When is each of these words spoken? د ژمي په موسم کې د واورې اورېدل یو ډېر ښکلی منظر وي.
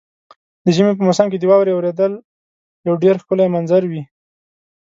د 0.63 0.65
ژمي 0.75 0.93
په 0.97 1.03
موسم 1.07 1.27
کې 1.31 1.37
د 1.39 1.43
واورې 1.51 1.71
اورېدل 1.75 2.13
یو 2.87 2.95
ډېر 3.03 3.15
ښکلی 3.21 3.47
منظر 3.55 3.83
وي. 3.91 4.01